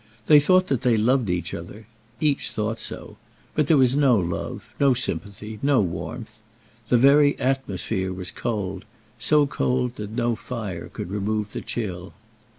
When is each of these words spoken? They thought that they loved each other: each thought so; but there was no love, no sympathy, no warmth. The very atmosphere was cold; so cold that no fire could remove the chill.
They 0.25 0.39
thought 0.39 0.65
that 0.69 0.81
they 0.81 0.97
loved 0.97 1.29
each 1.29 1.53
other: 1.53 1.85
each 2.19 2.49
thought 2.49 2.79
so; 2.79 3.17
but 3.53 3.67
there 3.67 3.77
was 3.77 3.95
no 3.95 4.17
love, 4.17 4.73
no 4.79 4.95
sympathy, 4.95 5.59
no 5.61 5.79
warmth. 5.79 6.39
The 6.87 6.97
very 6.97 7.37
atmosphere 7.37 8.11
was 8.11 8.31
cold; 8.31 8.85
so 9.19 9.45
cold 9.45 9.97
that 9.97 10.09
no 10.09 10.35
fire 10.35 10.89
could 10.89 11.11
remove 11.11 11.51
the 11.53 11.61
chill. 11.61 12.13